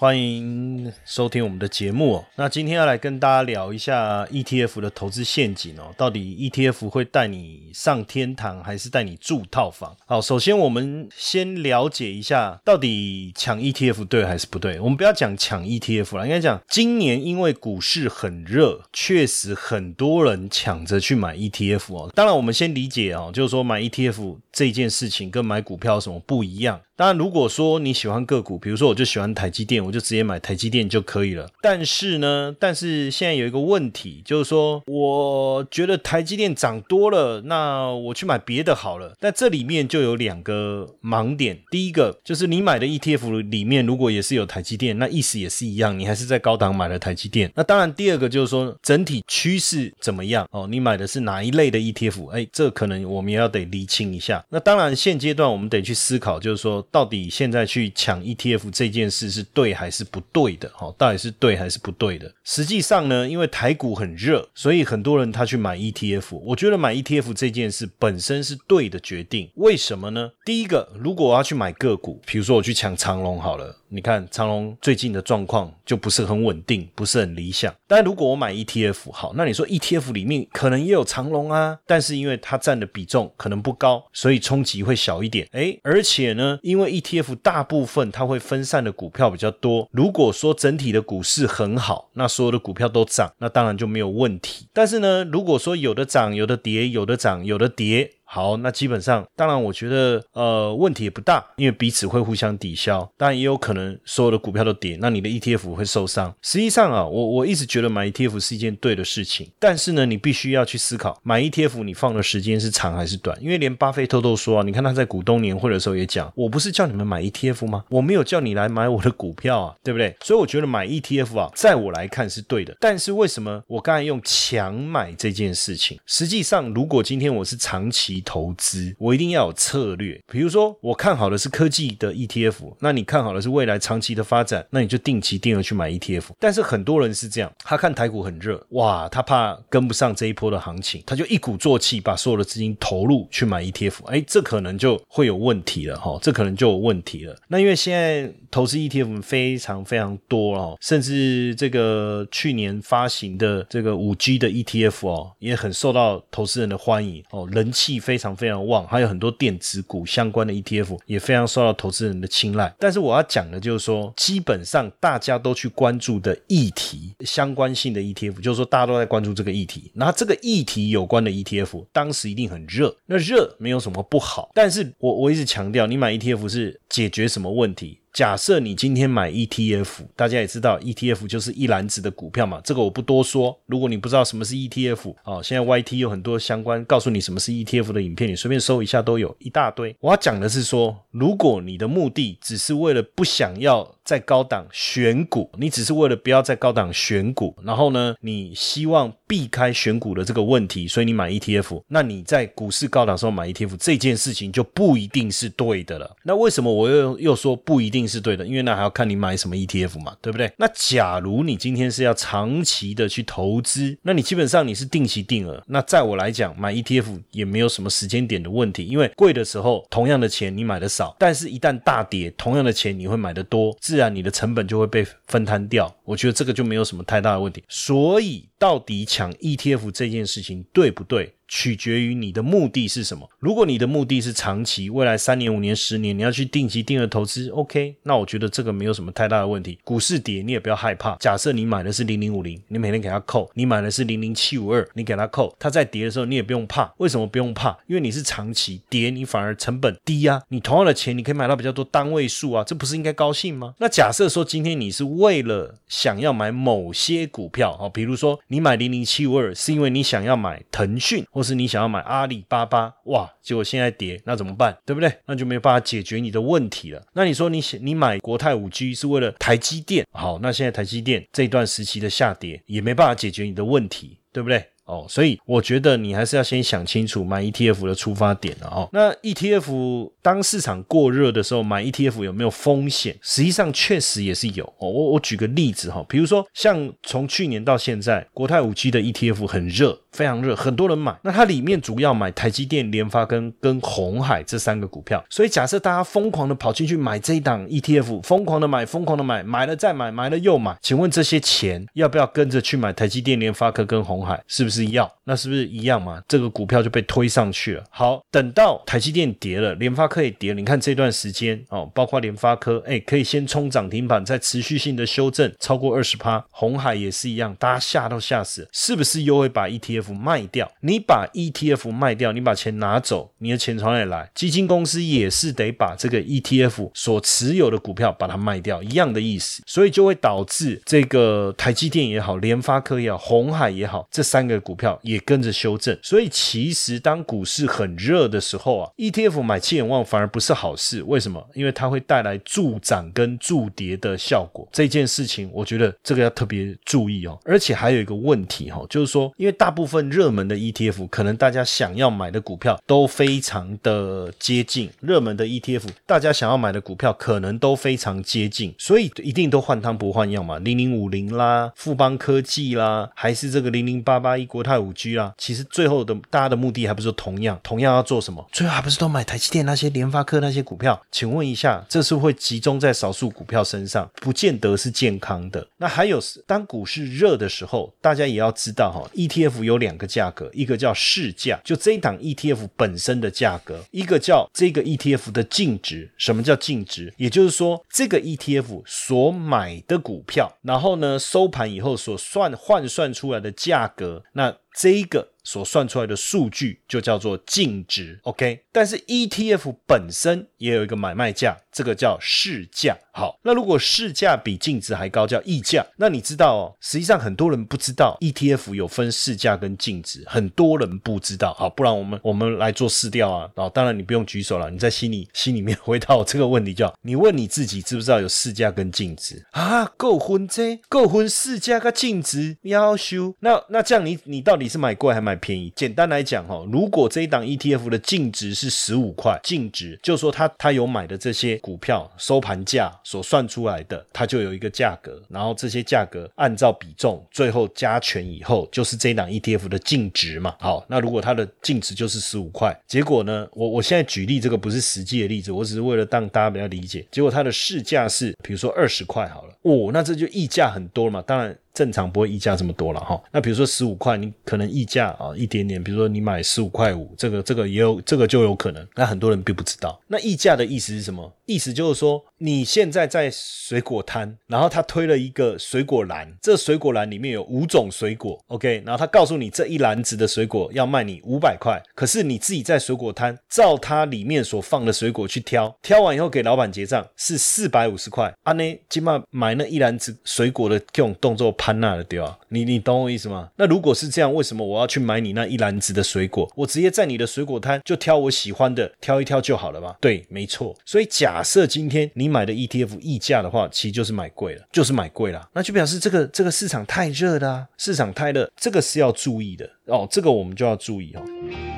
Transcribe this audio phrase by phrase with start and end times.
[0.00, 2.24] 欢迎收听我们的节目哦。
[2.36, 5.92] 那今天要来跟大家聊一下 ETF 的投资陷阱哦。
[5.94, 9.94] 到底 ETF 会带你上天堂，还是带你住套房？
[10.06, 14.80] 好，首先我们先了解一下，到底抢 ETF 对还是不对？
[14.80, 22.10] 我们不要讲抢 ETF 了，应该讲今年因为股市很热，确实很多人抢着去买 ETF 哦。
[22.14, 26.80] 当然，我们先理解哦，就是说买 ETF 这件事情跟买股票有什么不一样？
[26.96, 31.50] 当然，如果说你喜欢个股，比如说我就喜欢台积电，我就直接买台积电就可以了。
[31.60, 39.16] 但是呢，但是现在有一个问题，就是说我觉得台积电涨多了，那我去买别的好了。
[39.18, 41.60] 但这里面就有两个盲点。
[41.70, 47.50] 第一个就是你买的 ETF 里面如果也是有台积电，那意思也是一样，你还是在高档买了台积电。
[47.56, 50.68] 那当然，第二个就是说整体趋势怎么样哦？
[50.68, 52.30] 你买的是哪一类的 ETF？
[52.30, 54.44] 哎，这可能我们也要得厘清一下。
[54.50, 56.86] 那当然，现阶段我们得去思考，就是说。
[56.92, 60.68] 到底现在去抢 ETF 这件事是对还是不对的？
[60.74, 62.30] 哈，到底是对还是不对的？
[62.44, 66.36] 实际上呢，因为台股很热，所以很多人他去买 ETF。
[66.36, 69.50] 我觉得买 ETF 这件事本身是对的决定。
[69.54, 70.32] 为什么呢？
[70.44, 73.78] 第一个，如果我要去买个股，比如说我去抢长龙好了。
[73.90, 77.74] 你看长隆最近的状况就不是很稳定，不是很理想。
[77.88, 85.48] 但如果我买 ETF，好，那你说 ETF 里面可能也有长隆啊，但是因为它占的比重可能不高，所以冲击会小一点。
[85.52, 89.88] 诶，而且呢，因为 ETF 大部分它会分散的股票比较多。
[89.90, 94.66] 如果说整体的股市很好，那所有的股票都涨，那当然就没有问题。
[94.72, 98.12] 但是呢，如果说有的涨，有的跌，有的涨，有的跌。
[98.32, 103.00] 好，那基本上，当然，我觉得，呃，问题也不大，因为彼此会互相抵消。
[103.16, 106.32] 当然，也有可能所有的股票都跌，那你的 ETF 会受伤。
[106.40, 113.36] 实际上啊，我我一直觉得买 ETF 是一件对的事情，但是呢，你必须要去思考，买 ETF 你放的时间是长还是短？
[113.42, 117.84] 因为连巴菲特都说啊，你看他在股东年会的时候也讲，我不是叫你们买 ETF 吗？
[117.90, 120.14] 我没有叫你来买我的股票啊，对不对？
[120.20, 122.76] 所以我觉得买 ETF 啊，在我来看是对的。
[122.78, 125.98] 但是为什么我刚才用强买这件事情？
[126.06, 128.19] 实际上，如果今天我是长期。
[128.20, 136.24] 投资我一定要有策略，比如说我看好的是科技的 ETF，那你看好的是未来长期的发展，那你就定期定额去买 ETF。
[136.38, 147.36] 但是很多人是这样，他看台股很热，哇，他怕跟不上这一波的行情，他就一鼓作气把所有的资金投入去买 ETF，哎，这可能就会有问题了哈，这可能就有问题了。
[147.48, 158.20] 那因为现在投资 ETF 非常非常多哦，甚至这个去年发行的这个五 G 的 ETF 哦，也很受到投资人的欢迎哦，人气非。
[158.20, 162.70] 常非常旺，还有很多电子股相关的 ETF 也非常受到投资人的青睐。
[162.78, 169.90] 但是我要讲的就是说，基本上大家都去关注的议题相关性的 ETF，就是说大家都在关注这个议题。
[169.94, 172.94] 那这个议题有关的 ETF，当时一定很热。
[173.06, 177.99] 那热没有什么不好，但是我我一直强调，你买 ETF 是解决什么问题？
[178.12, 183.56] 假设你今天买 ETF，大家也知道 ETF 就是一篮子的股票嘛，这个我不多说。
[183.66, 189.94] 如果你不知道什么是 ETF，哦，现在 YT 有很多相关告诉你什么是 ETF 的影片，你随便搜一下都有一大堆。
[190.00, 206.16] 我要讲的是说，如果你的目的只是为了不想要在高档选股，你只是为了不要在高档选股，然后呢，你希望避开选股的这个问题，所以你买 ETF，那你在股市高档时候买 ETF 这件事情就不一定是对的了。
[206.24, 207.99] 那为什么我又又说不一定？
[208.00, 210.50] 定是对的，因为那还要看你买什么 ETF 嘛，对不对？
[210.56, 215.62] 那假如你今天是要长期的去投资，那你基本上你是定期定额。
[215.66, 225.94] 那在我来讲，买 ETF 也没有什么时间点的问题，因为贵的时候同样的钱你买的少，但是一旦大跌，同样的钱你会买的多，自然你的成本就会被分摊掉。
[226.10, 227.62] 我觉得这个就没有什么太大的问题。
[227.68, 231.34] 所以到底抢 ETF 这件事情对不对？
[231.52, 233.28] 取决于你的目的是什么。
[233.40, 239.76] 如果你的目的是长期，未来三年、五年、十年，你要去定期定额投资，OK，那我觉得这个没有什么太大的问题。
[239.82, 241.16] 股市跌你也不要害怕。
[241.16, 245.52] 假设你买的是零零五零，你每天给它扣；你买的是零零七五二，你给它扣。
[245.58, 246.94] 它在跌的时候你也不用怕。
[246.98, 247.76] 为什么不用怕？
[247.88, 250.40] 因为你是长期跌，你反而成本低啊。
[250.50, 253.74] 你同样的钱，你可以买到比较多单位数啊，这不是应该高兴吗？
[253.78, 264.74] 那假设说今天你是为了想要买某些股票哦，比如说你买零零七五二是因为你想要买腾讯，或是你想要买阿里巴巴，哇，结果现在跌，那怎么办？
[264.86, 265.12] 对不对？
[265.26, 267.02] 那就没有办法解决你的问题了。
[267.12, 274.64] 那你说你你买国泰五 G 是为了台积电，好，那现在台积电这一段时期的下跌也没办法解决你的问题，对不对？
[274.90, 278.88] 哦，所以我觉得你还是要先想清楚买 ETF 的出发点哦。
[278.92, 283.16] 那 ETF 当市场过热的时候，买 ETF 有没有风险？
[283.22, 284.88] 实际上确实也是有哦。
[284.88, 291.16] 我我举个例子哈，比如说像从去年到现在，国泰五 G 的 ETF 很热，非常热，很多人买。
[291.22, 295.24] 那它里面主要买台积电、联发跟跟红海这三个股票。
[295.30, 304.42] 所以假设大家疯狂的跑进去买这一档 ETF，疯狂的买，疯狂的买，买了再买，买了又买，请问这些钱要不要跟着去买台积电、联发科跟红海？
[304.46, 304.90] 是不是？
[304.90, 306.20] 要那是不是一样嘛？
[306.26, 307.84] 这个股票就被推上去了。
[307.90, 310.58] 好，等到台积电跌了，联发科也跌了。
[310.58, 316.44] 你看这段时间哦，包括联发科，哎，可以先冲涨停板，再持续性的修正超过二十趴。
[316.50, 320.70] 红海也是一样，大家吓都吓死，是不是又会把 ETF 卖掉？
[320.80, 324.28] 你把 ETF 卖掉，你把钱拿走，你的钱从哪里来？
[324.34, 329.62] 基金公司也是得把这个 ETF 所持有的股票把它卖掉，一样的意思。
[329.66, 334.74] 所以就会导致这个台积电也好，联发科也好，红海也好，这三个股。
[334.80, 341.02] 票也跟着修正，所以其实当股市很热的时候啊，ETF 买气眼望反而不是好事。
[341.02, 341.46] 为什么？
[341.52, 344.66] 因为它会带来助涨跟助跌的效果。
[344.72, 347.38] 这件事情，我觉得这个要特别注意哦。
[347.44, 354.88] 而且还有一个问题哈，就是说，因为大部分份热门的 ETF，可能大家想要买的股票都非常的接近。
[355.00, 360.60] 热门的 ETF，大家想要买的股票可能都非常接近，所以一定都换汤不换药嘛。
[360.60, 364.60] 零零五零啦，富邦科技啦，还是这个零零八八一国。
[364.60, 368.46] 泰五 G 啦，其实最后的大家的目的还不是同样，同样要做什么？
[368.52, 371.00] 最后还不是都买台积电那些联发科那些股票？
[371.10, 375.66] 请问一下，这是会集中在少数股票身上，不见得是健康的。
[375.78, 386.12] 那还有，当股市热的时候，大家也要知道哈，ETF 有两个价格，一个叫市价，就这一档 ETF 本身的价格；一个叫这个 ETF 的净值。
[386.16, 387.12] 什么叫净值？
[387.16, 395.30] 也就是说，这个 ETF 所买的股票，然后呢收盘以后所算换算出来的价格，那这个。
[395.42, 398.62] 所算出来的数据就叫做净值，OK。
[398.72, 402.96] 但是 ETF 本身也有一个买卖价，这个叫市价。
[403.12, 405.84] 好，那如果市价比净值还高，叫溢价。
[405.96, 411.52] 那你知道哦，实际上很多人不知道 ETF 有分市价跟净值，很多人不知道。
[411.54, 413.50] 好，不然我们我们来做试调啊。
[413.56, 419.84] 哦，当然你不用举手了，你在心里心里面回答我这个问题，叫你问你自己知不知道有市价跟净值啊？
[419.96, 423.34] 够分这够分市价跟净值要修。
[423.40, 425.40] 那那这样你你到底是买贵还买？
[425.40, 440.54] 便宜，简单来讲哈，如果这一档 ETF 的净值是十五块，净值就说他他有买的这些股票收盘价所算出来的，它就有一个价格，然后这些价格按照比重最后加权以后，就是这一档 ETF 的净值嘛。
[440.58, 447.06] 好，那如果它的净值就是十五块，结果呢，我我现在举例这个不是实际的例子，我只是为了让大家比较理解。
[447.10, 451.56] 结果它的市价是比如说二十块好了，哦，那这就溢价很多了嘛，当然。
[451.72, 460.00] 正常不会溢价这么多了哈，那比如说十五块，你可能溢价啊一点点，比如说你买十五块五，这个这个也有这个就有可能，那很多人并不知道。
[460.08, 461.32] 那溢价的意思是什么？
[461.46, 481.54] 意思就是说你现在在水果摊，然后他推了一个水果篮，这水果篮里面有五种水果，OK，然后他告诉你这一篮子的水果要卖你五百块，可是你自己在水果摊照它里面所放的水果去挑，挑完以后给老板结账是四百五十块，啊呢，起码买那一篮子水果的这种动作。
[481.60, 482.38] 潘娜的对吧？
[482.48, 483.50] 你你懂我意思吗？
[483.56, 486.50] 那如果是这样，为什么我要去买你那一篮子的水果？
[486.56, 489.94] 我直接在你的水果摊就挑我喜欢的，挑一挑就好了嘛？
[490.00, 490.74] 对，没错。
[490.86, 501.22] 所以假设今天你买的 ETF 溢价的话，其实就是买贵了，就是买贵了，那就表示这个这个市场太热了，市场太热，这个是要注意的哦，这个我们就要注意哦。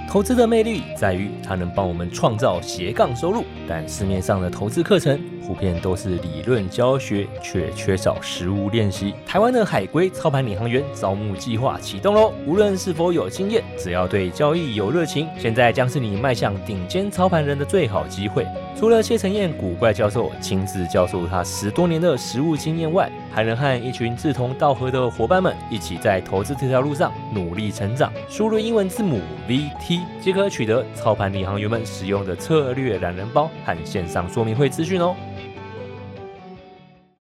[0.08, 9.14] 投资的魅力在于它能帮我们创造斜杠收入，但市面上的投资课程普遍都是理论教学，却缺少实物练习。
[9.26, 12.30] 台湾的海归操盘领航员招募计划启动喽！
[12.46, 18.46] 无论是否有经验，只要对交易有热情，现在将是你迈向顶尖操盘人的最好机会。
[18.78, 28.01] 除了谢承彦古怪教授亲自教授他十多年的实务经验外，还能和一群志同道合的伙伴们一起在投资这条路上努力成长。
[28.28, 35.14] 输入英文字母 VT 即可取得操盘领航员们使用的策略懒人包和线上说明会资讯哦。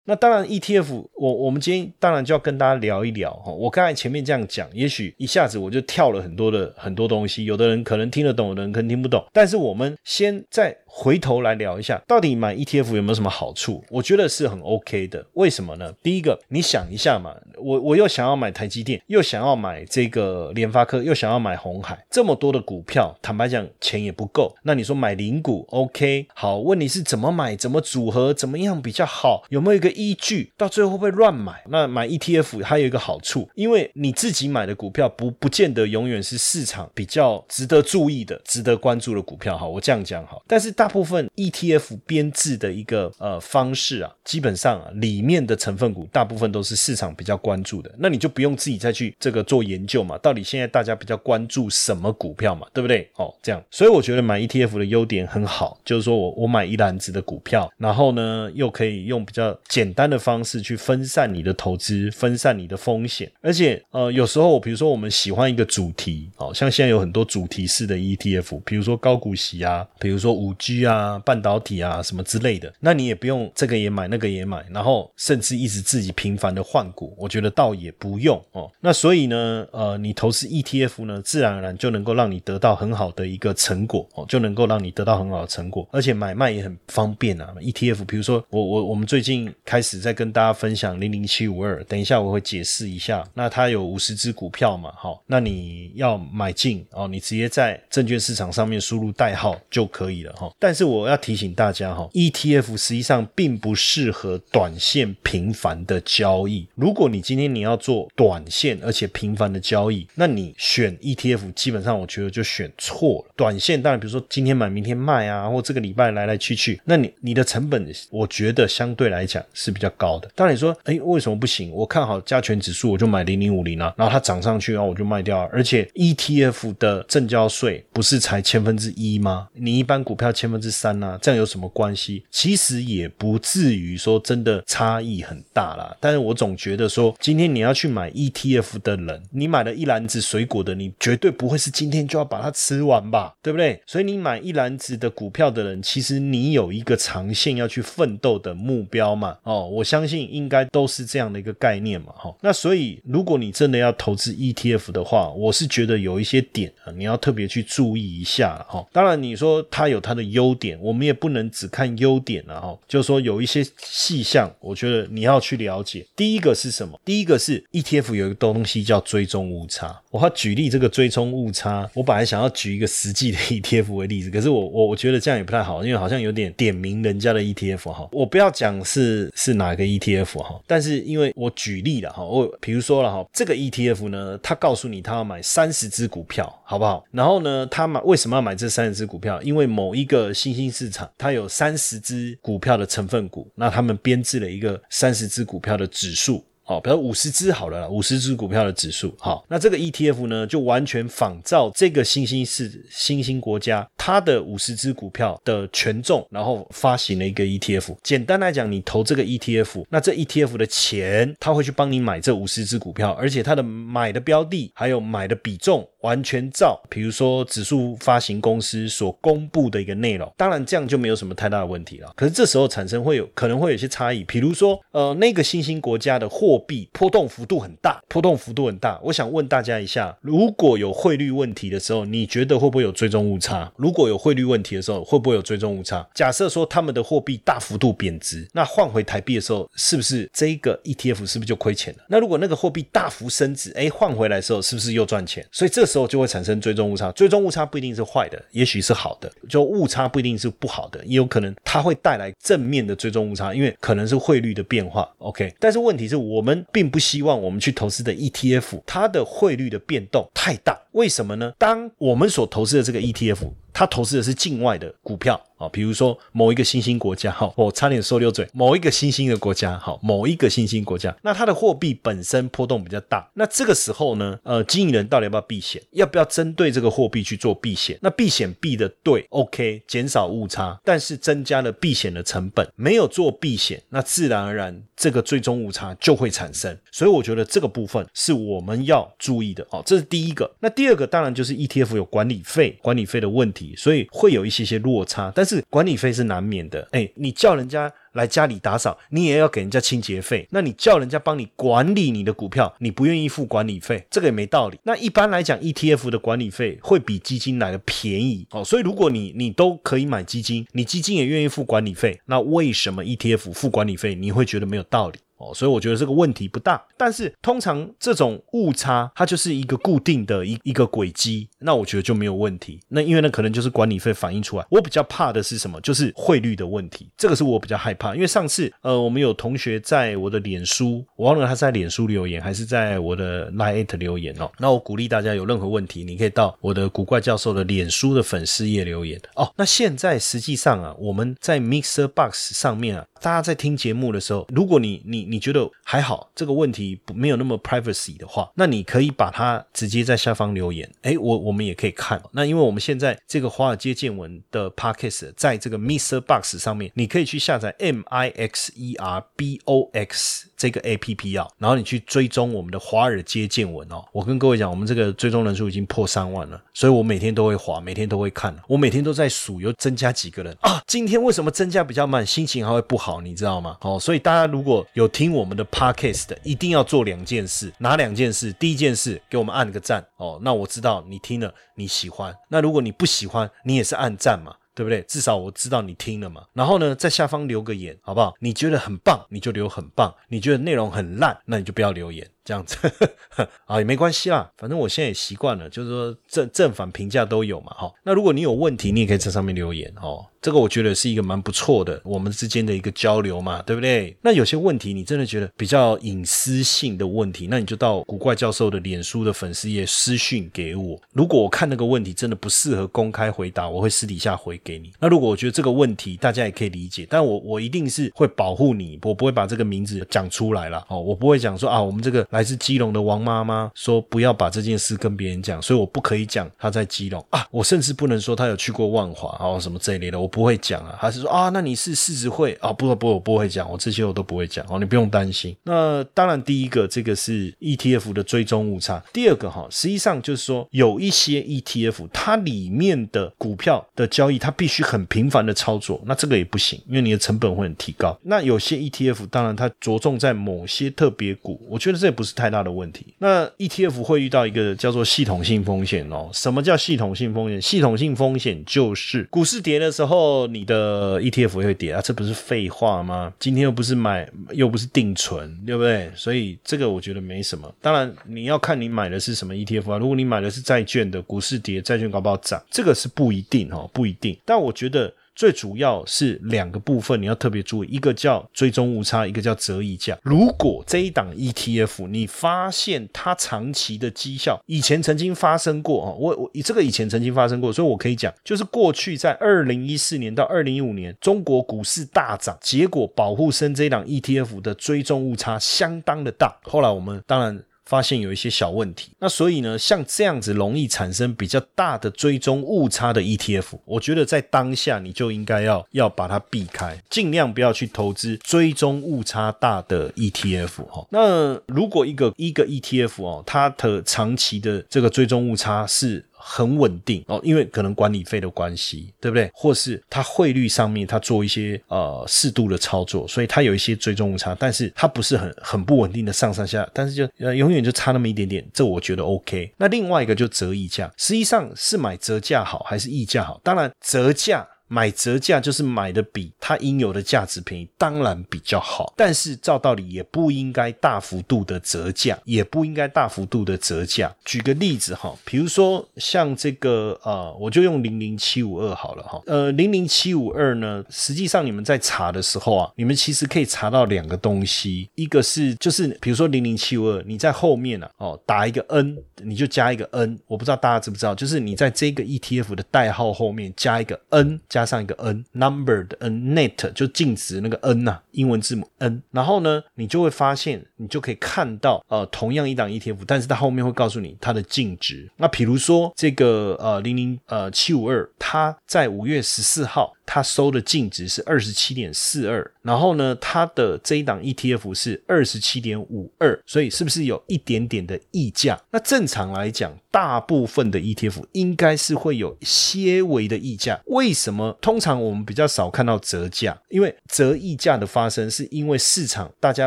[0.04, 3.51] 那当然，ETF，我我们今天当然就要跟大家聊一聊哈。
[3.51, 9.24] 我刚才前面这样讲，也许一下子我就跳了很多的很多东西，有的人可能听得懂，有的人可能听不懂。
[9.32, 13.81] 但是我们先在回头来聊一下，到底买 ETF 有没有什么好处？
[13.89, 15.25] 我觉得是很 OK 的。
[15.33, 15.91] 为什么呢？
[16.03, 24.53] 第一个，你想一下嘛，我我又想要买台积电，又想要买这个联发科，又想要买红海，这么多的股票，坦白讲，钱也不够。
[24.63, 26.27] 那你说买零股 OK？
[26.36, 29.43] 好，问题是怎么买，怎么组合，怎么样比较好？
[29.50, 30.51] 有没有一个依据？
[30.57, 31.63] 到最后会不会乱买？
[31.69, 39.57] 那买 ETF 还有一个好处，因为你自己买的股票不不见得永远是市场比较值得注意的、值得关注的股票。
[39.57, 40.38] 哈，我这样讲哈。
[40.45, 50.18] 但是大部分 ETF 编制的一个呃方式啊，基本上啊里面的成分股大部分都是市场比较关注的，那你就不用自己再去这个做研究嘛。
[50.18, 52.66] 到底现在大家比较关注什么股票嘛？
[52.74, 53.08] 对不对？
[53.18, 63.32] 哦，这样，所以我觉得买 ETF 的优点很好，就是说我我买一篮子的股票，然后呢又可以用比较简单的方式去分散你的投资，分散你的风险。
[63.42, 78.70] 而且呃有时候比如说我们喜欢一个主题，哦，像现在有很多主题式的 ETF，比如说高股息啊，比如说五 G 啊、半导体啊什么之类的，那你也不用这个也买那个也买，然后甚至一直自己频繁的换股，我觉得倒也不用哦。
[78.80, 87.54] 那所以呢，呃，你投资 ETF 呢，自然而然就能够让你得到很好的一个成果哦，就能够让你得到很好的成果，而且买卖也很方便啊。
[87.62, 93.24] ETF，比如说我我我们最近开始在跟大家分享零零七五二，等一下我会解释一下。
[93.34, 100.51] 那它有五十只股票嘛，好，那你要买进哦，你直接在证券市场上面输入代号就可以了哈。
[100.62, 106.68] 但是我要提醒大家哈，ETF 实际上并不适合短线频繁的交易。
[106.75, 113.34] 如果你今天你要做短线而且频繁的交易，那你选 ETF 基本上我觉得就选错了。
[113.36, 120.30] 短线当然比如说今天买明天卖啊，或这个礼拜来来去去，那你你的成本我觉得相对来讲是比较高的。
[120.36, 121.72] 当然你说哎为什么不行？
[121.72, 129.48] 我看好加权指数我就买零零五零啊，然后它涨上去然后我就卖掉，而且 ETF 的证交税不是才千分之一吗？
[129.53, 132.24] 你一般股票千分之三呐，这样有什么关系？
[132.29, 135.96] 其实也不至于说真的差异很大啦。
[136.00, 143.34] 但是我总觉得说，今天你要去买 ETF 的人，你买了一篮子水果的，你绝对不会是今天就要把它吃完吧？
[143.41, 143.81] 对不对？
[143.86, 149.38] 所以你买一篮子的股票的人，其实你有一个长线要去奋斗的目标嘛？
[149.43, 152.13] 哦，我相信应该都是这样的一个概念嘛？
[152.15, 158.86] 哈，那所以如果你真的要投资 ETF 的话，我是觉得有一些点啊，你要特别去注意一下哈。
[158.91, 162.75] 当然你说它有它的优优点，我们也不能只看优点了哈。
[162.88, 166.05] 就是说有一些细项，我觉得你要去了解。
[166.15, 167.00] 第一个是什么？
[167.05, 170.01] 第一个是 ETF 有一个东西叫追踪误差。
[170.10, 178.10] 我要举例这个追踪误差，我本来想要举一个实际的 ETF 为例子，可是我我我觉得这样也不太好，因为好像有点点名人家的 ETF 哈。
[178.12, 187.03] 我不要讲是是哪个 ETF 哈，但是因为我举例了哈，我比如说了哈，这个 ETF 呢，他告诉你他要买三十只股票，好不好？
[187.12, 189.41] 然后呢，他买为什么要买这三十只股票？
[189.41, 196.46] 因为某一个新兴市场，它有三十只股票的成分股，那他们编制了一个三十只股票的指数。
[196.72, 207.98] 哦，比如五十只好了，五十只股票的指数，好，那这个 ETF 呢，就完全仿照这个新兴市新兴国家它的五十只股票的权重，然后发行了一个 ETF。
[208.01, 215.86] 简单来讲，你投这个 ETF，那这 ETF 的钱，它会去帮你买这五十只股票，而且它的买的标的还有买的比重。
[216.01, 222.12] 完全照，比如说指数发行公司所公布的一个内容，当然这样就没有什么太大的问题了。
[222.16, 229.00] 可是这时候产生会有可能会有些差异，比如说呃那个新兴国家的货币波动幅度很大，波动幅度很大。
[229.03, 233.72] 我想问大家一下，如果有汇率问题的时候，你觉得会不会有追踪误差？
[233.75, 236.08] 如果有汇率问题的时候，会不会有追踪误差？
[236.13, 242.06] 假设说他们的货币大幅度贬值，那换回台币的时候，是不是这个 ETF 是不是就亏钱了？
[242.08, 245.46] 那如果那个货币大幅升值，哎换回来的时候是不是又赚钱？
[245.51, 249.32] 所以这时候就会产生追踪误差，追踪误差不一定是坏的，也许是好的。
[249.48, 255.08] 就误差不一定是不好的，也有可能它会带来正面的追踪误差，因为可能是汇率的变化。
[255.20, 261.53] OK，但是问题是我们们并不希望我们去投资的 ETF 它的汇率的变动太大，为什么呢？
[261.58, 263.51] 当我们所投资的这个 ETF。
[263.74, 275.82] 它投资的是境外的股票啊，比如说某一个新兴国家，哈，我差点说溜嘴，某一个新兴的国家，好，某一个新兴国家，那它的货币本身波动比较大，那这个时候呢，呃，经营人到底要不要避险？
[275.91, 277.98] 要不要针对这个货币去做避险？
[278.01, 286.77] 那避险避的对，OK，减少误差，但是增加了避险的成本，没有做避险，那自然而然这个最终误差就会产生。
[286.91, 290.51] 所以我觉得这个部分是我们要注意的，哦，这是第一个。
[290.60, 293.75] 那第二个当然就是 ETF 有管理费，管理费的问题。
[293.77, 296.88] 所以会有一些些落差，但是是管理费是难免的。
[296.91, 300.48] 哎，你叫人家来家里打扫，你也要给人家清洁费。
[300.51, 304.79] 那你叫人家帮你管理你的股票，你不愿意付管理费，这个也没道理。
[304.84, 308.63] 那一般来讲，ETF 的管理费会比基金来的便宜哦。
[308.63, 315.20] 所以如果你你都可以买基金，你基金也愿意付管理费，那为什么 ETF 付管理费你会觉得没有道理？
[315.41, 322.79] 哦，所以我觉得这个问题不大，但是通常这种误差它就是一个固定的一一个轨迹，那我觉得就没有问题。
[322.88, 324.65] 那因为那可能就是管理费反映出来。
[324.69, 325.81] 我比较怕的是什么？
[325.81, 328.13] 就是汇率的问题，这个是我比较害怕。
[328.13, 334.51] 因为上次呃，我们有同学在我的脸书，我忘了他在脸书留言还是在我的 Line 留言哦。
[334.60, 339.51] 那我鼓励大家有任何问题，你可以到我的古怪教授的脸书的粉丝页留言哦。
[339.57, 350.90] 那现在实际上啊，我们在 Mixer Box 上面啊，大家在听节目的时候，如果你你你觉得还好，这个问题没有那么 privacy 的话，那你可以把它直接在下方留言。
[351.04, 352.20] 哎，我我们也可以看。
[352.32, 360.98] 那因为我们现在这个华尔街见闻的 podcast 在这个 Mixer Box 上面，你可以去下载 M I X E R B O X 这个 A
[360.98, 364.04] P P 啊，然后你去追踪我们的华尔街见闻哦。
[364.12, 370.82] 我跟各位讲，我们这个追踪人数已经破三万了，所以我每天都会滑，每天都会看，我每天都在数有增加几个人啊。
[370.88, 373.77] 今天为什么增加比较慢，心情还会不好，好你知道吗？
[373.82, 375.65] 哦，所以大家如果有听我们的。
[375.72, 378.51] Podcast 的一定要做两件事，哪两件事？
[378.53, 382.36] 第一件事，给我们按个赞哦，那我知道你听了你喜欢。
[382.50, 385.01] 那如果你不喜欢，你也是按赞嘛，对不对？
[385.03, 386.44] 至少我知道你听了嘛。
[386.53, 388.34] 然后呢，在下方留个言，好不好？
[388.39, 392.30] 你觉得很棒，你就留很棒；你觉得内容很烂，那你就不要留言。
[392.43, 392.77] 这样子
[393.65, 397.91] 啊也没关系啦，反正我现在也习惯了，就是说正正反评价都有嘛，哈。
[398.03, 400.25] 那如果你有问题，你也可以在上面留言哦。
[400.41, 404.17] 这个我觉得是一个蛮不错的，我们之间的一个交流嘛，对不对？
[404.24, 411.00] 那有些问题你真的觉得比较隐私性的问题，那你就到古怪教授的脸书的粉丝页私讯给我。
[411.13, 414.91] 如果我看那个问题真的不适合公开回答，我会私底下回给你。
[415.00, 430.32] 那如果我觉得这个问题大家也可以理解，但我我一定是会保护你，我不会把这个名字讲出来了哦，我不会讲说啊，我们这个来自基隆的王妈妈说不要把这件事跟别人讲，所以我不可以讲她在基隆啊，我甚至不能说她有去过万华哦什么这一类的，我。
[430.32, 431.50] 不会讲啊，还是说啊？
[431.50, 432.72] 那你是狮子会啊？
[432.72, 435.54] 不不，我不会讲，我这些我都不会讲哦，你不用担心。
[435.63, 439.04] 那当然，第一个这个是 ETF 的追踪误差。
[439.12, 448.17] 第二个哈，实际上就是说有一些 ETF 它里面的股票的交易，它必须很频繁的操作，那这个也不行，因为你的成本会很提高。
[448.24, 453.07] 那有些 ETF 当然它着重在某些特别股，我觉得这也不不是太大的问题。
[453.17, 456.29] 那 ETF 会遇到一个叫做系统性风险哦。
[456.31, 457.60] 什么叫系统性风险？
[457.60, 460.45] 系统性风险就是股市跌的时候。
[460.51, 462.01] 你的 ETF 会跌啊？
[462.03, 463.34] 这不是废话吗？
[463.39, 466.12] 今天又不是买，又不是定存，对不对？
[466.15, 467.73] 所以这个我觉得没什么。
[467.81, 469.97] 当然你要看你买的是什么 ETF 啊。
[469.97, 474.38] 如果你买的是债券的，股市跌，债券搞不好涨，这个是不一定哈，不一定。
[474.45, 475.12] 但我觉得。
[475.41, 480.15] 最主要是两个部分，你要特别注意，一个叫追踪误差，一个叫折溢价。
[480.21, 496.56] 如果这一档 ETF 你发现它长期的绩效，以前曾经发生过啊，我我这个以前曾经发生过，所以我可以讲，就是过去在二零一四年到二零一五年，中国股市大涨，结果保护生这一档 ETF 的追踪误差相当的大。
[496.65, 497.60] 后来我们当然。
[497.86, 511.06] 发现有一些小问题，那所以呢，像这样子容易产生比较大的追踪误差的 ETF，我觉得在当下你就应该要要把它避开，尽量不要去投资追踪误差大的 ETF 哈。
[511.10, 516.26] 那如果一个一个 ETF 哦，它的长期的这个追踪误差是。
[516.43, 519.49] 很稳定哦，因为可能管理费的关系，对不对？
[519.54, 529.71] 或是它汇率上面它做一些呃适度的操作，所以它有一些追踪误差，但是它不是很很不稳定的上上下，但是就呃永远就差那么一点点，这我觉得 OK。
[529.77, 533.60] 那另外一个就折溢价，实际上是买折价好还是溢价好？
[533.63, 534.67] 当然折价。
[534.93, 539.13] 买折价就是买的比它应有的价值便宜，当然比较好。
[539.15, 544.36] 但是照道理也不应该大幅度的折价，也不应该大幅度的折价。
[544.43, 549.41] 举个例子哈，比如说像这个呃，我就用零零七五二好了哈。
[549.45, 560.38] 呃，零零七五二呢，实际上你们在查的时候啊，你们其实可以查到两个东西，一个是就是比如说零零七五二，你在后面啊哦打一个 N，你就加一个 N。
[560.47, 564.81] 我不知道大家知不知道，就是你在这个 ETF 的代号后面加一个 N 加。
[564.82, 575.30] 加上一个 n，number 的 n，net 就净值那个 n 呐，英文字母 n，然后呢，你就会发现，你就可以看到，呃，同样一档 ETF，但是它后面会告诉你它的净值。
[575.38, 580.12] 那比如说这个呃零零呃七五二，它在五月十四号。
[580.34, 588.82] 它收的净值是二十七点四二，然后呢，它的这一档 ETF 是二十七点五二，所以是不是有一点点的溢价？
[588.91, 594.00] 那正常来讲，大部分的 ETF 应该是会有些微的溢价。
[594.06, 594.78] 为什么？
[594.80, 599.86] 通常我们比较少看到折价，因为折溢价的发生是因为市场大家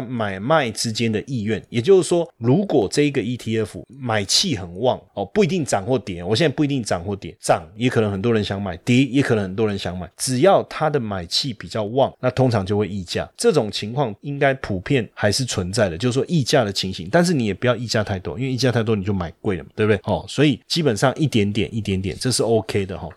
[0.03, 1.65] 买卖之间的意愿。
[1.71, 6.23] 也就是说，如果这一个 ETF 买气很旺哦，不一定涨或跌。
[6.23, 10.11] 我现在不一定涨或跌，涨也可能很多人想买，跌也可能很多人想买。
[10.19, 13.29] 只只要它的买气比较旺，那通常就会溢价。
[13.37, 17.09] 这种情况应该普遍还是存在的，就是说溢价的情形。
[17.13, 20.01] 但是你也不要溢价太多，因为溢价太多你就买贵了嘛，对不对？
[20.03, 23.09] 哦，所以基本上一点点一点点，这是 OK 的哈。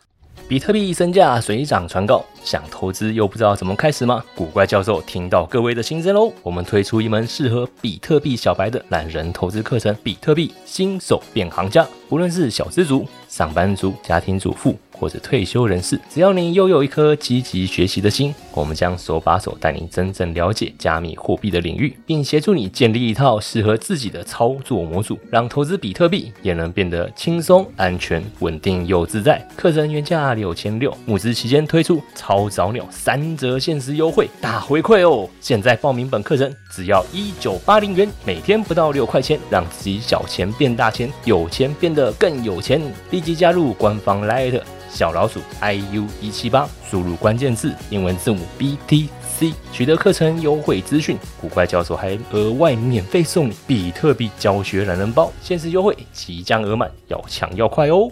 [0.48, 4.24] 比特币身价水涨船高，想投资又不知道怎么开始吗？
[4.36, 11.86] 古怪教授听到各位的心声喽，我们推出一门适合比特币小白的懒人投资课程——比特币新手变行家。
[12.10, 14.78] 无论是小资族、上班族、家庭主妇。
[15.00, 29.46] 或者退休人士，只要你拥有一颗积极学习的心，我们将手把手带你真正了解加密货币的领域，并协助你建立一套适合自己的操作模组，让投资比特币也能变得轻松、安全、稳定又自在。
[29.56, 35.30] 课程原价六千六，募资期间推出超早鸟三折限时优惠，大回馈哦！
[35.40, 42.82] 现在报名本课程只要一九八零元，每天不到六块钱，让自己小钱变大钱，有钱变得更有钱。
[43.12, 44.62] 立即加入官方 Light。
[44.90, 51.18] 小老鼠 iu 一七八，输入关键字英文字母 BTC，取得课程优惠资讯。
[51.40, 58.12] 古怪教授还额外免费送你比特币教学懒人包，限时优惠即将额满，要抢要快哦！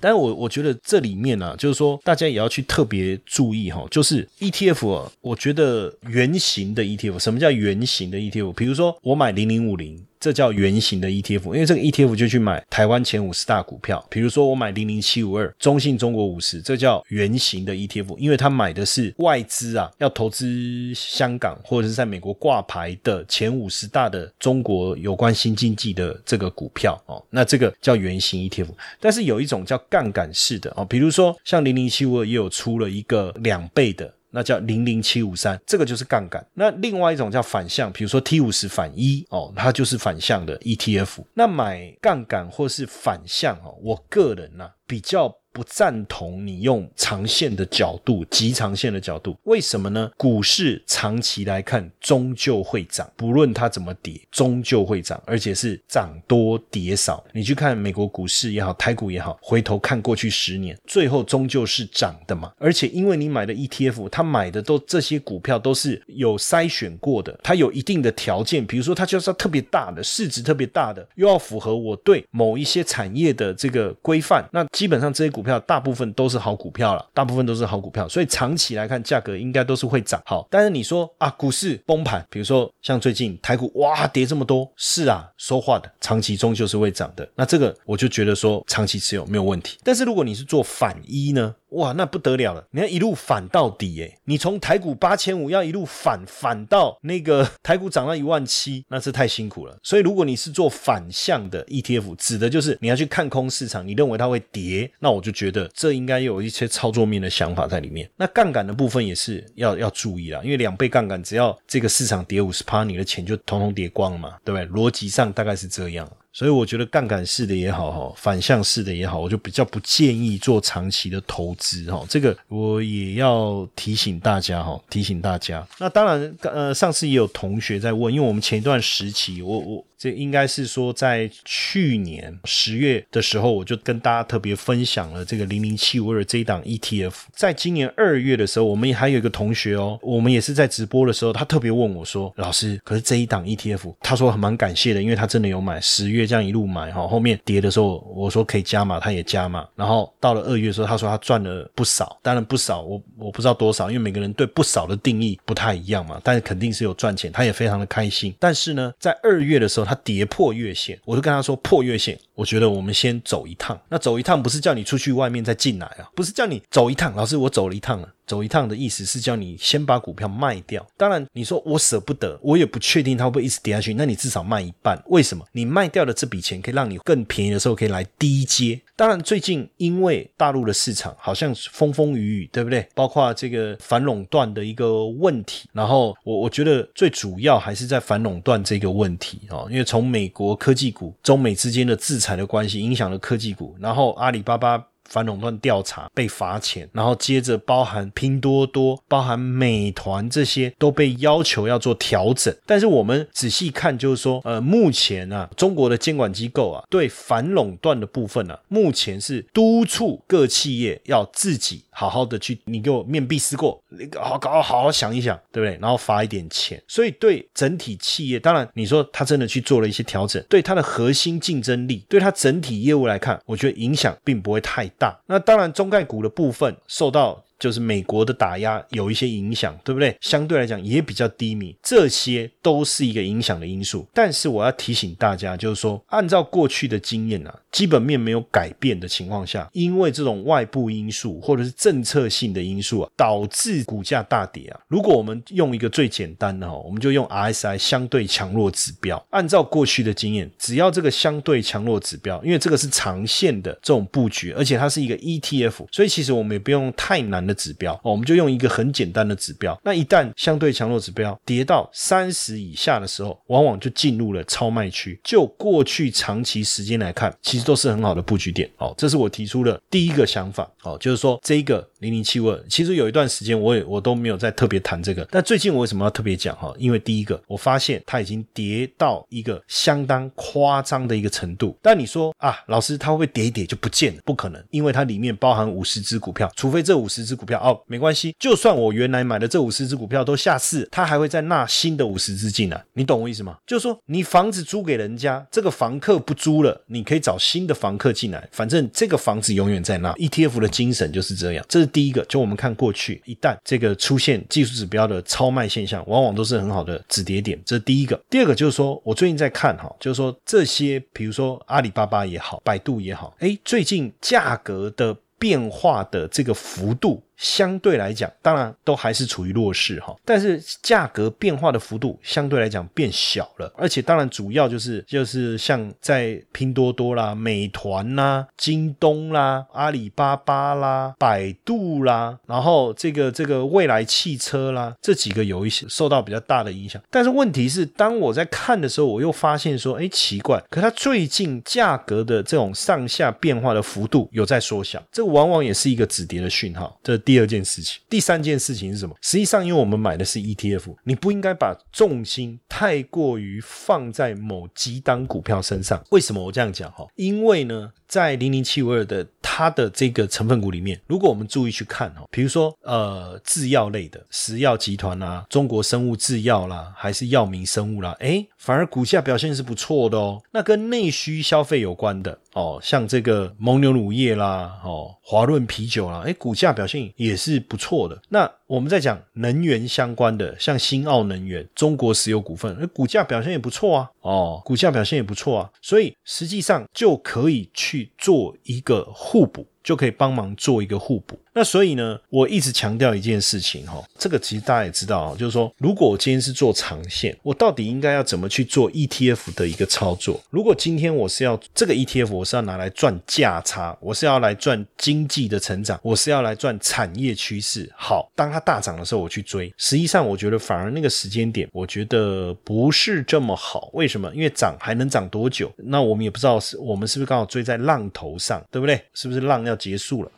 [0.00, 8.52] 但我我觉得这里面呢，就是说大家也要去特别注意哈，就是 ETF，我觉得圆形的 ETF，什么叫圆形的 ETF？
[8.52, 10.04] 比如说我买零零五零。
[10.24, 14.02] 这叫圆形的 ETF，因为这个 ETF 就去买台湾前五十大股票。
[14.08, 28.68] 比如说我买零零七五二中信中国五十，这叫圆形的 ETF，因为它买的是外资啊，要投资香港或者是在美国挂牌的前五十大的中国有关新经济的这个股票哦，那这个叫圆形 ETF。
[28.98, 34.10] 但是有一种叫杠杆式的哦，比如说像零零七五二也有出了一个两倍的。
[34.34, 36.44] 那叫零零七五三，这个就是杠杆。
[36.52, 41.24] 那另外一种叫反向，比如说 T 五十反一哦，它就是反向的 ETF。
[41.32, 45.32] 那买杠杆或是反向哦，我个人呢比较。
[45.54, 50.10] 不赞同你用长线的角度，极长线的角度，为什么呢？
[50.16, 57.24] 股市长期来看终究会涨，不论它怎么跌，终究会涨，而且是涨多跌少。
[57.32, 62.52] 你去看美国股市也好，台股也好，回头看过去十年，最后终究是涨的嘛。
[62.58, 74.44] 而且因为你买的 ETF，它买的都这些股票都是有筛选过的，它有一定的条件，比如说它就是要特别大的市值，特别大的，又要符合我对某一些产业的这个规范。
[74.52, 80.20] 那基本上这些股票大部分都是好股票了，大部分都是好股票，所以长期来看价格应该都是会涨。
[80.26, 87.28] 好，但是你说啊，股市崩盘，比如说像最近台股哇跌这么多，是啊，说话的，长期终究是会涨的。
[87.36, 89.78] 那这个我就觉得说长期持有没有问题。
[89.84, 91.54] 但是如果你是做反一呢？
[91.70, 92.64] 哇，那不得了了！
[92.70, 99.76] 你要一路反到底诶，你从台股八千五要一路反反到那个 台股涨到一万七，那是太辛苦了。
[99.82, 108.08] 所以如果你是做反向的 ETF，指的就是你要去看空市场，你认为它会跌，那我就觉得这应该有一些操作面的想法在里面。
[108.16, 114.66] 那杠杆的部分也是要要注意啦，因为两倍杠杆，只要这个市场跌五十趴，你的钱就统统跌光嘛，对不对？
[114.68, 116.10] 逻辑上大概是这样。
[116.32, 122.04] 所以我觉得杠杆式的也好哈，反向式的也好，我就比较不建议做长期的投资哈。
[122.08, 125.64] 这个我也要提醒大家哈，提醒大家。
[125.78, 129.84] 那当然，呃，上次也有同学在问，因为我们前一段时期，我我。
[130.04, 137.14] 这应该是说，在去年十月的时候，我就跟大家特别分享了这个零零七五二这一档 ETF。
[137.32, 149.66] 在今年二月的时候，我们还有一个同学哦，我们也是在直播的时候，他特别问我说：“老师，可是这一档 ETF，他说很蛮感谢的，因为他真的有买，十月这样一路买哈，后面跌的时候，我说可以加码，他也加码。
[149.74, 158.34] 然后到了二月的时候，他说他赚了不少，当然不少，我我不知道多少，因为每个人对不少的定义不太一样嘛，但是肯定是有赚钱，他也非常的开心。
[158.38, 163.78] 但是呢，在二月的时候，他跌破月线，我就跟他说破月线，我觉得我们先走一趟。
[163.88, 167.14] 那走一趟不是叫你出去外面再进来啊，不是叫你走一趟。
[167.14, 168.08] 老师，我走了一趟了。
[168.26, 170.86] 走一趟的意思是叫你先把股票卖掉。
[170.96, 173.94] 当然，你说我舍不得，我也不确定它会不会一直跌下去。
[173.94, 175.02] 那你至少卖一半。
[175.06, 175.44] 为什么？
[175.52, 178.80] 你卖掉的这笔钱可以让你更便宜的时候可以来低接。
[178.96, 182.86] 当然，最近因为大陆的市场好像风风雨雨，对不对？
[182.94, 185.68] 包括这个反垄断的一个问题。
[185.72, 194.86] 然后我我觉得最主要还是在反垄断这个问题哦，因为从美国科技股中美之间的制裁的关系影响了科技股，然后阿里巴巴。
[195.08, 202.54] 反垄断调查被罚钱，然后接着包含拼多多、包含美团这些都被要求要做调整。
[202.66, 215.78] 但是我们仔细看，就是说，呃，目前啊，中国的监管机构啊，对反垄断的部分呢，目前是督促各企业要自己好好的去，你给我面壁思过，你好搞好好想一想，对不对？
[215.80, 216.82] 然后罚一点钱。
[216.88, 225.18] 所以对整体企业，当然你说他真的去做了一些调整，对它的核心竞争力，对它整体业务来看，我觉得影响并不会太大。
[225.26, 227.42] 那当然，中概股的部分受到。
[227.64, 230.14] 就是美国的打压有一些影响，对不对？
[230.20, 234.06] 相对来讲也比较低迷，这些都是一个影响的因素。
[234.12, 244.78] 但是我要提醒大家，就是说，按照过去的经验啊，基本面没有改变的情况下，因为这种外部因素或者是政策性的因素啊，导致股价大跌啊。
[244.88, 249.24] 如果我们用一个最简单的哈，我们就用 RSI 相对强弱指标。
[249.30, 257.53] 按照过去的经验，只要这个相对强弱指标，因为这个是长线的这种布局，而且它是一个 ETF，所以其实我们也不用太难的。
[257.54, 259.78] 指标哦，我们就用一个很简单的指标。
[259.84, 265.18] 那一旦相对强弱指标跌到三十以下的时候，往往就进入了超卖区。
[265.22, 268.68] 就过去长期时间来看，其实都是很好的布局点。
[268.78, 270.70] 哦，这是我提出的第一个想法。
[270.82, 275.26] 哦，就是说这个零零七二，其实有一段时间我也我都没有再特别谈这个。
[275.30, 276.54] 但最近我为什么要特别讲？
[276.56, 281.76] 哈，因为第一个我发现它已经跌到一个相当夸张的一个程度。
[281.80, 284.20] 但你说啊，老师它会不会跌一跌就不见了？
[284.24, 287.44] 不可能，因为它里面包含五十只股票，除非这五十只股。
[287.44, 293.58] 票哦，没关系，就算我原来买的这五十只股票都下市，它还会再纳新的五十只进来，你懂我意思吗？
[293.66, 300.10] 就是说，你房子租给人家，这个房客不租了，你可以找新的房客进来，反正这个房子永远在那。
[300.14, 302.22] ETF 的精神就是这样，这是第一个。
[302.26, 308.20] 就我们看过去，一旦这个出现技术指标的超卖现象，往往都是很好的止跌点，这是第一个。
[308.28, 317.22] 第二个就是说我最近在看哈，就是说这些，比如说阿里巴巴也好，百度也好，哎，最近价格的变化的这个幅度。
[317.44, 337.00] 相对来讲，当然都还是处于弱势哈，但是价格变化的幅度相对来讲变小了，而且当然主要就是就是像在拼多多啦、美团啦、京东啦、阿里巴巴啦、百度啦，然后这个这个未来汽车啦这几个有一些受到比较大的影响。
[337.10, 346.98] 但是问题是，当我在看的时候，我又发现说，哎，奇怪，可它最近价格的这种上下变化的幅度有在缩小，这往往也是一个止跌的讯号。
[347.02, 349.16] 这第第二件事情，第三件事情是什么？
[349.20, 356.00] 实际上，因为我们买的是 ETF，你不应该把重心太过于放在某几档股票身上。
[356.10, 356.88] 为什么我这样讲？
[356.92, 370.40] 哈，因为呢，在零零七五二的它的这个成分股里面，如果我们注意去看哈，比如说呃，制药类的石药集团啦、中国生物制药啦，还是药明生物啦，哎，反而股价表现是不错的哦。
[370.52, 372.38] 那跟内需消费有关的。
[372.54, 378.20] 哦，像这个蒙牛乳业啦，哦，华润啤酒啦，哎，股价表现也是不错的。
[378.30, 384.10] 那我们在讲能源相关的，像新奥能源、中国石油股份，哎，股价表现也不错啊。
[384.22, 389.66] 哦，股价表现也不错啊，所以实际上就可以去做一个互补。
[389.84, 391.38] 就可以帮忙做一个互补。
[391.54, 400.42] 那所以呢，我一直强调一件事情哈，这个其实大家也知道啊，就是说，如果我今天是做长线，我到底应该要怎么去做 ETF 的一个操作？
[400.50, 407.88] 如果今天我是要这个 ETF，我是要拿来赚价差，我是要来赚经济的成长，我是要来赚产业趋势。
[407.96, 409.72] 好，当它大涨的时候，我去追。
[409.76, 413.90] 实际上，我觉得反而那个时间点，我觉得不是这么好。
[413.92, 414.28] 为什么？
[414.34, 415.72] 因为涨还能涨多久？
[415.76, 419.00] 那我们也不知道是我们是不是刚好追在浪头上，对不对？
[419.12, 419.74] 是不是浪要？
[419.74, 420.30] 结束了，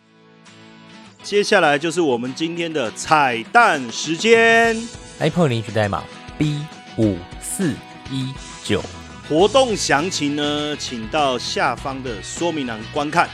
[1.27, 4.77] 接下来就是我们今天的彩蛋时间。
[5.19, 6.05] Apple 领取代码
[6.39, 6.61] B
[6.99, 7.75] 五四
[8.13, 8.81] 一九，
[9.29, 13.29] 活动详情呢，请到下方的说明栏观看。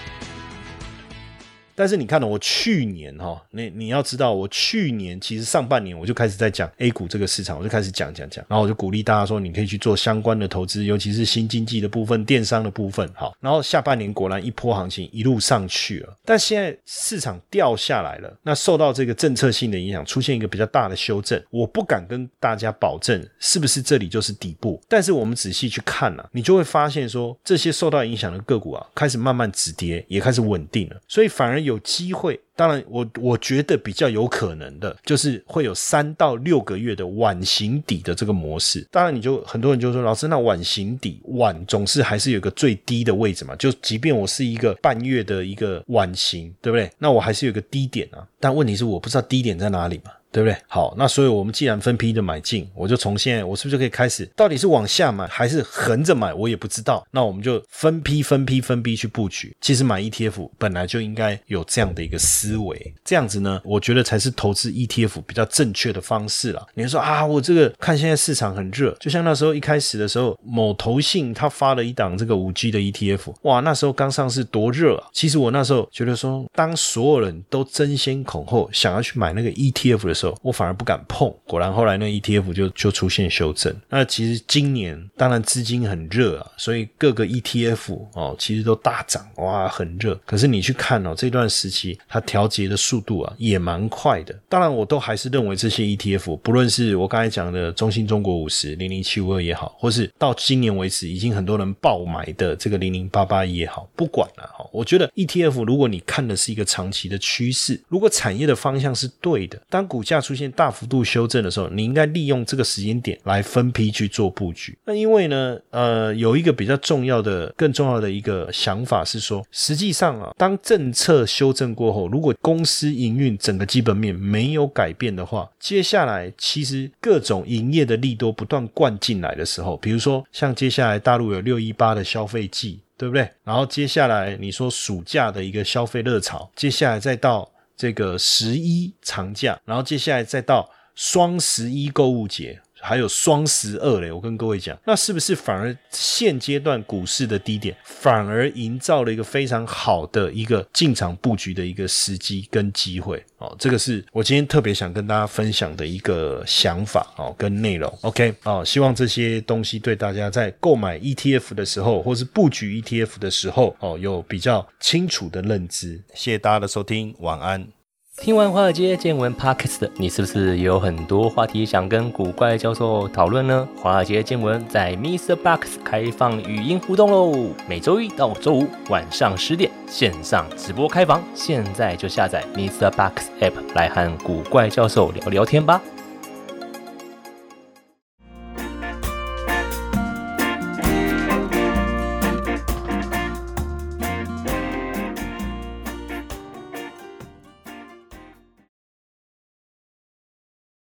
[1.75, 13.35] 但是你看呢，我去年哈，你你要知道，我去年其实上半年我就开始在讲 A 股这个市场，我就开始讲讲讲，然后我就鼓励大家说，你可以去做相关的投资，尤其是新经济的部分、电商的部分，好。
[13.41, 31.62] 然后下半年果然一波行情一路上去了，但现在市场掉下来了，那受到这个政策性的影响，出现一个比较大的修正，我不敢跟大家保证是不是这里就是底部，但是我们仔细去看呢，你就会发现说，这些受到影响的个股啊，开始慢慢止跌，也开始稳定了，所以反而。
[31.65, 38.87] 有机会，当然，我我觉得比较有可能的，就是会有三到六个月的晚形底的这个模式。
[38.91, 43.55] 当然，你就很多人就说，老师，那晚形底晚总是还是有个最低的位置嘛？
[43.57, 46.91] 就即便我是一个半月的一个晚形，对不对？
[46.99, 48.27] 那我还是有个低点啊。
[48.39, 50.11] 但问题是，我不知道低点在哪里嘛。
[50.33, 50.57] 对不对？
[50.67, 54.25] 好，那所以我们既然分批的买进，我就从现在我是不是就可以开始？
[54.35, 57.07] 到底是往下买还是横着买，我也不知道。
[57.11, 59.55] 那我们就分批、分批、分批去布局。
[59.61, 66.67] 其实买 ETF 本来就应该有这样的一个思维，这样子呢，我觉得才是投资 ETF 比较正确的方式了。
[66.75, 75.09] 你说啊，我这个看现在市场很热，就像那时候一开始的时候，某投信他发了一档这个五 G 的 ETF，哇，那时候刚上市多热啊！
[75.13, 81.33] 其实我那时候觉得说，当所有人都争先恐后想要去买那个 ETF 的时候，我反而不敢碰。
[81.47, 83.75] 果然后来那 ETF 就就出现修正。
[83.89, 90.15] 那其实今年当然资金很热啊，所以各个 ETF 哦，其实都大涨，哇，很热。
[90.27, 94.39] 可是你去看哦，这段时期它调节的速度啊，也蛮快的。
[94.49, 104.69] 当然，我都还是认为这些 ETF，不论是我刚才讲的中兴中国五十零零七五二也好，或是到今年为止已经很多人爆买的这个零零八八也好，不管了哈。
[104.73, 114.77] 我觉得 ETF 如果你看的是一个长期的趋势，如果产业的方向是对的，当股价出现大幅度修正的时候，你应该利用这个时间点来分批去做布局。
[114.85, 133.29] 那因为呢，呃，有一个比较重要的、更重要的一个想法是说，实际上啊，当政策修正过后，如果公司营运整个基本面没有改变的话，接下来其实各种营业的利多不断灌进来的时候，比如说像接下来大陆有六一八的消费季，对不对？
[133.45, 137.49] 然后接下来你说暑假的一个消费热潮，接下来再到
[137.83, 142.63] 这个十一长假，然后接下来再到双十一购物节。
[142.83, 153.55] 还有双十二嘞，我跟各位讲，那是不是反而现阶段股市的低点，反而营造了一个非常好的一个进场布局的一个时机跟机会哦？
[153.59, 157.99] 这个是我今天特别想跟大家分享的一个想法哦，跟内容。
[158.03, 166.03] OK 哦，希望这些东西对大家在购买 ETF 的时候，或是布局 ETF 的时候哦，有比较清楚的认知。
[166.15, 167.82] 谢谢大家的收听，晚安。
[168.19, 173.67] 听完华尔街见闻 Podcast，你是不是也有很多话题想跟古怪教授讨论呢？
[173.81, 175.35] 华尔街见闻在 Mr.
[175.35, 182.91] Box 开放语音互动喽，每周一到周五晚上十点线上直播开房，现在就下载 Mr.
[182.91, 185.81] Box App 来和古怪教授聊聊天吧。